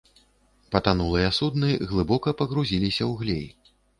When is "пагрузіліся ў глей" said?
2.41-3.45